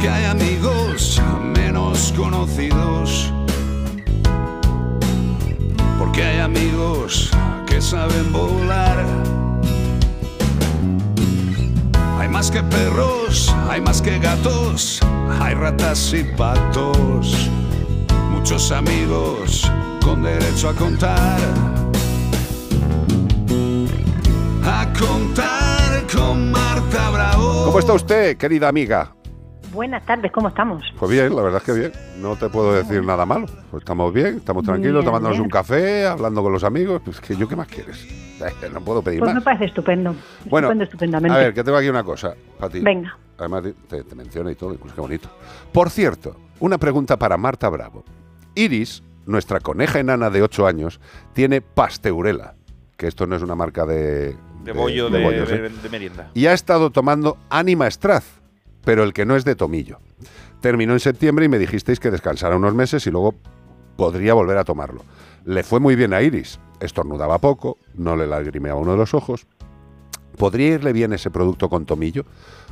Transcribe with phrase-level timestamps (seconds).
[0.00, 3.32] que hay amigos menos conocidos.
[5.98, 7.30] Porque hay amigos
[7.66, 9.04] que saben volar.
[12.18, 15.00] Hay más que perros, hay más que gatos,
[15.40, 17.50] hay ratas y patos.
[18.30, 19.70] Muchos amigos
[20.02, 21.40] con derecho a contar.
[24.64, 27.64] A contar con Marta Bravo.
[27.66, 29.19] ¿Cómo está usted, querida amiga?
[29.72, 30.82] Buenas tardes, ¿cómo estamos?
[30.98, 31.92] Pues bien, la verdad es que bien.
[32.20, 33.46] No te puedo decir nada malo.
[33.70, 35.44] Pues estamos bien, estamos tranquilos, Bien, tomándonos bien.
[35.44, 37.00] un café, hablando con los amigos.
[37.04, 38.06] Pues que yo, ¿qué más quieres?
[38.72, 39.44] No puedo pedir Pues me más.
[39.44, 40.14] parece estupendo.
[40.46, 41.36] Bueno, estupendo, estupendamente.
[41.36, 42.80] a ver, que tengo aquí una cosa para ti.
[42.80, 43.14] Venga.
[43.36, 45.28] Además, te, te menciona y todo, incluso qué bonito.
[45.72, 48.02] Por cierto, una pregunta para Marta Bravo.
[48.54, 51.00] Iris, nuestra coneja enana de 8 años,
[51.34, 52.54] tiene pasteurela,
[52.96, 54.34] que esto no es una marca de...
[54.64, 55.70] De bollo, de, bollos, de- ¿eh?
[55.82, 56.30] de merienda.
[56.32, 58.39] y ha estado tomando Anima Straz,
[58.84, 59.98] pero el que no es de tomillo.
[60.60, 63.34] Terminó en septiembre y me dijisteis que descansara unos meses y luego
[63.96, 65.02] podría volver a tomarlo.
[65.44, 69.46] Le fue muy bien a Iris, estornudaba poco, no le lagrimeaba uno de los ojos.
[70.36, 72.24] ¿Podría irle bien ese producto con tomillo?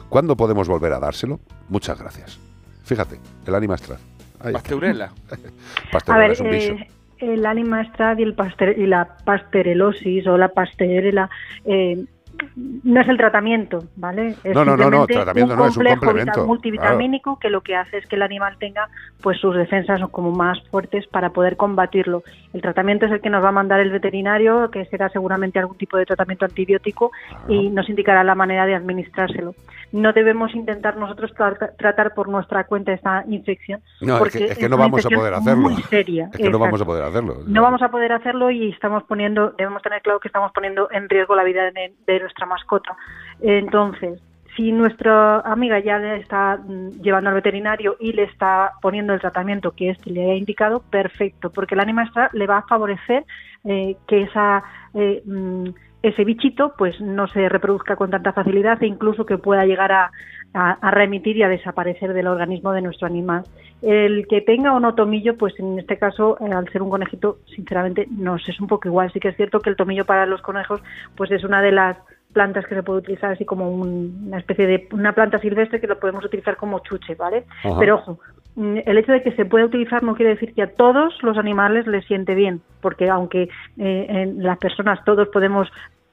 [0.09, 1.41] ¿Cuándo podemos volver a dárselo?
[1.69, 2.39] Muchas gracias.
[2.85, 4.01] Fíjate, el Anima Straz.
[4.41, 4.53] Ahí está.
[4.61, 5.05] Pasteurela.
[5.31, 6.73] A Pasteurela ver, es un bicho.
[6.73, 6.89] eh,
[7.21, 7.45] el
[7.93, 11.29] Strad y, el paster- y la pasterelosis o la pasteurela
[11.65, 12.05] eh,
[12.57, 14.35] no es el tratamiento, ¿vale?
[14.45, 17.77] Es No, no, no, no, tratamiento no, es un complemento, vita- multivitamínico que lo que
[17.77, 18.89] hace es que el animal tenga
[19.23, 22.23] pues sus defensas como más fuertes para poder combatirlo.
[22.53, 25.77] El tratamiento es el que nos va a mandar el veterinario, que será seguramente algún
[25.77, 27.11] tipo de tratamiento antibiótico
[27.49, 29.55] y nos indicará la manera de administrárselo.
[29.93, 33.81] No debemos intentar nosotros tra- tratar por nuestra cuenta esta infección.
[34.01, 35.71] No, es porque que, es que no vamos a poder hacerlo.
[35.71, 36.29] Muy seria.
[36.33, 37.37] Es que no vamos a poder hacerlo.
[37.47, 41.09] No vamos a poder hacerlo y estamos poniendo, debemos tener claro que estamos poniendo en
[41.09, 42.97] riesgo la vida de, de nuestra mascota.
[43.41, 44.21] Entonces,
[44.57, 49.21] si nuestra amiga ya le está mm, llevando al veterinario y le está poniendo el
[49.21, 53.25] tratamiento que este le ha indicado, perfecto, porque el extra le va a favorecer
[53.65, 55.69] eh, que esa eh, mm,
[56.03, 60.11] ese bichito pues no se reproduzca con tanta facilidad e incluso que pueda llegar a,
[60.55, 63.43] a- a remitir y a desaparecer del organismo de nuestro animal.
[63.83, 67.39] El que tenga o no tomillo, pues en este caso, eh, al ser un conejito,
[67.55, 69.13] sinceramente nos es un poco igual.
[69.13, 70.81] Sí que es cierto que el tomillo para los conejos,
[71.17, 71.97] pues es una de las
[72.33, 75.87] plantas que se puede utilizar así como un- una especie de una planta silvestre que
[75.87, 77.45] lo podemos utilizar como chuche, ¿vale?
[77.65, 77.77] Ajá.
[77.79, 78.21] Pero ojo,
[78.59, 81.87] el hecho de que se pueda utilizar no quiere decir que a todos los animales
[81.87, 83.49] les siente bien, porque aunque
[83.79, 85.69] eh, en las personas todos podemos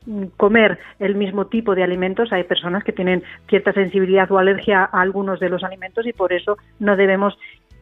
[0.05, 4.83] mm, comer el mismo tipo de alimentos, hay personas que tienen cierta sensibilidad o alergia
[4.91, 7.35] a algunos de los alimentos y por eso no debemos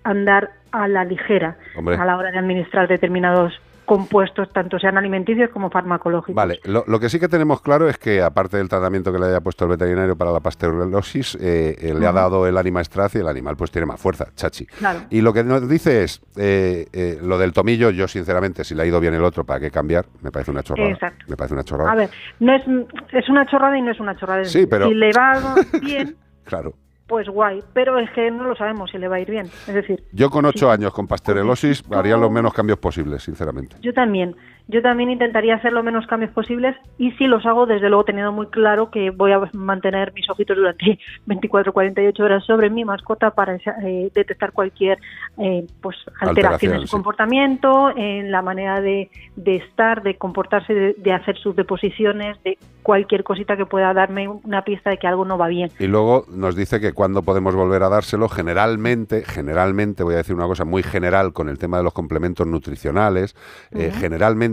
[0.06, 1.95] andar a la ligera Hombre.
[1.95, 3.53] a la hora de administrar determinados
[3.85, 6.35] compuestos, tanto sean alimenticios como farmacológicos.
[6.35, 9.27] Vale, lo, lo que sí que tenemos claro es que aparte del tratamiento que le
[9.27, 13.16] haya puesto el veterinario para la pasteurosis, eh, eh, le ha dado el Anima Straz
[13.16, 14.66] y el animal pues tiene más fuerza, chachi.
[14.66, 14.99] Claro.
[15.09, 18.83] Y lo que nos dice es, eh, eh, lo del tomillo, yo sinceramente, si le
[18.83, 20.05] ha ido bien el otro, ¿para qué cambiar?
[20.21, 20.89] Me parece una chorrada.
[20.89, 21.25] Exacto.
[21.27, 21.91] Me parece una chorrada.
[21.91, 22.63] A ver, no es,
[23.11, 24.44] es una chorrada y no es una chorrada.
[24.45, 26.15] Sí, pero- Si le va bien,
[26.45, 26.73] Claro.
[27.07, 29.45] Pues guay, pero es que no lo sabemos si le va a ir bien.
[29.45, 30.71] Es decir, Yo con ocho Sí.
[30.73, 31.97] años con pasteurosis No.
[31.97, 33.75] haría los menos cambios posibles, sinceramente.
[33.81, 34.35] Yo también.
[34.68, 38.31] Yo también intentaría hacer los menos cambios posibles y si los hago, desde luego teniendo
[38.31, 43.31] muy claro que voy a mantener mis ojitos durante 24 48 horas sobre mi mascota
[43.31, 45.00] para eh, detectar cualquier
[45.38, 46.91] eh, pues alteración, Alteración, en su sí.
[46.91, 52.57] comportamiento, en la manera de, de estar, de comportarse, de, de hacer sus deposiciones, de
[52.84, 55.72] cualquier cosita que pueda darme una pista de que algo no va bien.
[55.80, 60.35] Y luego nos dice que cuando podemos volver a dárselo, generalmente, generalmente, voy a decir
[60.35, 63.35] una cosa muy general con el tema de los complementos nutricionales,
[63.72, 64.52] eh, generalmente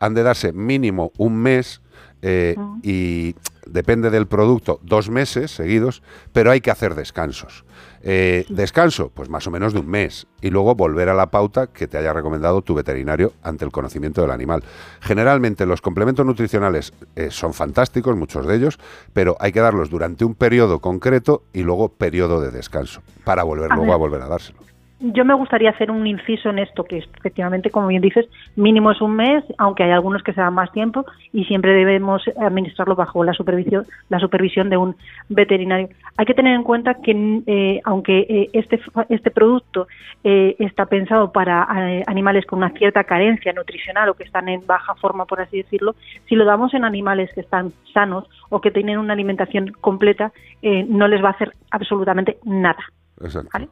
[0.00, 1.80] han de darse mínimo un mes
[2.22, 3.34] eh, y
[3.66, 7.64] depende del producto, dos meses seguidos, pero hay que hacer descansos.
[8.02, 11.66] Eh, descanso, pues más o menos de un mes, y luego volver a la pauta
[11.68, 14.62] que te haya recomendado tu veterinario ante el conocimiento del animal.
[15.00, 18.78] Generalmente los complementos nutricionales eh, son fantásticos, muchos de ellos,
[19.12, 23.72] pero hay que darlos durante un periodo concreto y luego periodo de descanso, para volver
[23.72, 23.94] A luego ver.
[23.94, 24.58] a volver a dárselo.
[25.00, 28.26] Yo me gustaría hacer un inciso en esto, que efectivamente, como bien dices,
[28.56, 32.22] mínimo es un mes, aunque hay algunos que se dan más tiempo y siempre debemos
[32.40, 34.96] administrarlo bajo la supervisión, la supervisión de un
[35.28, 35.88] veterinario.
[36.16, 39.88] Hay que tener en cuenta que, eh, aunque eh, este, este producto
[40.22, 44.66] eh, está pensado para eh, animales con una cierta carencia nutricional o que están en
[44.66, 45.96] baja forma, por así decirlo,
[46.28, 50.32] si lo damos en animales que están sanos o que tienen una alimentación completa,
[50.62, 52.82] eh, no les va a hacer absolutamente nada.
[53.20, 53.50] Exacto.
[53.52, 53.68] ¿vale?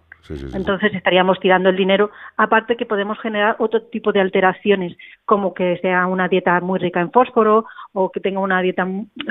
[0.54, 5.78] Entonces estaríamos tirando el dinero, aparte que podemos generar otro tipo de alteraciones, como que
[5.78, 8.86] sea una dieta muy rica en fósforo o que tenga una dieta,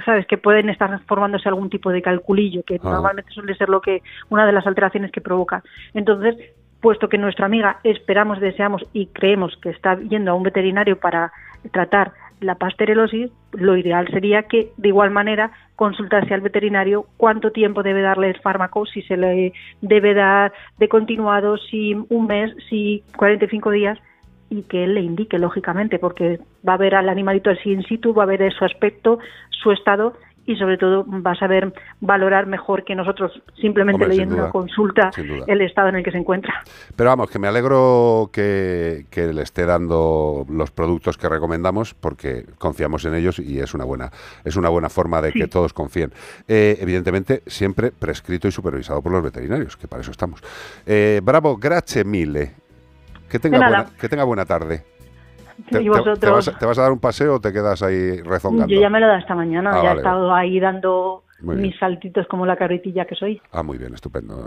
[0.06, 2.92] sabes, que pueden estar formándose algún tipo de calculillo, que ah.
[2.92, 5.64] normalmente suele ser lo que una de las alteraciones que provoca.
[5.94, 6.36] Entonces,
[6.82, 11.32] puesto que nuestra amiga esperamos, deseamos y creemos que está yendo a un veterinario para
[11.72, 12.12] tratar
[12.42, 18.02] la pasterelosis, lo ideal sería que de igual manera consultase al veterinario cuánto tiempo debe
[18.02, 23.72] darle el fármaco, si se le debe dar de continuado, si un mes, si 45
[23.72, 24.00] días
[24.50, 28.14] y que él le indique lógicamente porque va a ver al animalito así in situ,
[28.14, 30.14] va a ver su aspecto, su estado
[30.52, 35.12] y sobre todo va a saber valorar mejor que nosotros simplemente leyendo una consulta
[35.48, 36.64] el estado en el que se encuentra.
[36.96, 43.06] Pero vamos, que me alegro que, le esté dando los productos que recomendamos porque confiamos
[43.06, 44.12] en ellos y es una buena,
[44.44, 46.12] es una buena forma de que todos confíen.
[46.48, 50.42] Eh, evidentemente, siempre prescrito y supervisado por los veterinarios, que para eso estamos.
[50.86, 52.52] Eh, bravo, grazie mille.
[53.30, 54.91] Que tenga, buena, que tenga buena tarde.
[55.70, 56.20] Te, ¿Y vosotros?
[56.20, 58.74] Te, vas, a dar un paseo o te quedas ahí rezongando?
[58.74, 61.78] Yo ya me lo he dado esta mañana, ah, ya he estado ahí dando mis
[61.80, 63.42] saltitos como la carretilla que soy.
[63.52, 64.46] Ah, muy bien, estupendo.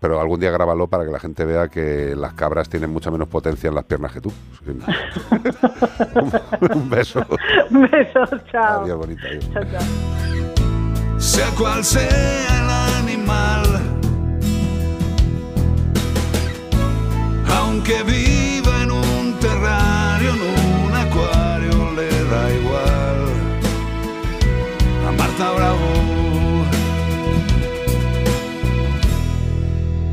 [0.00, 3.28] Pero algún día grábalo para que la gente vea que las cabras tienen mucha menos
[3.28, 4.32] potencia en las piernas que tú.
[6.74, 7.24] un, beso.
[7.70, 8.82] Un beso, chao.
[8.82, 9.26] Adiós, bonita.
[9.26, 9.50] Adiós.
[9.52, 9.82] Chao.
[11.18, 12.68] Sea cual sea el
[13.00, 13.64] animal,
[17.48, 18.33] aunque viva